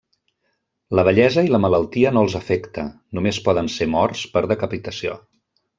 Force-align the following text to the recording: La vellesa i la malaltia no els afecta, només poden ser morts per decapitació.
La 0.99 1.03
vellesa 1.07 1.43
i 1.47 1.51
la 1.55 1.59
malaltia 1.67 2.13
no 2.17 2.23
els 2.27 2.37
afecta, 2.41 2.89
només 3.19 3.43
poden 3.49 3.73
ser 3.77 3.89
morts 3.97 4.25
per 4.35 4.45
decapitació. 4.55 5.21